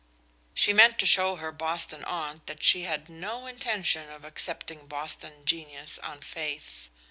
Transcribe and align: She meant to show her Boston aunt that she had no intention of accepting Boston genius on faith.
She 0.55 0.73
meant 0.73 0.97
to 0.97 1.05
show 1.05 1.35
her 1.35 1.51
Boston 1.51 2.03
aunt 2.05 2.47
that 2.47 2.63
she 2.63 2.85
had 2.85 3.07
no 3.07 3.45
intention 3.45 4.09
of 4.09 4.25
accepting 4.25 4.87
Boston 4.87 5.45
genius 5.45 5.99
on 5.99 6.21
faith. 6.21 6.89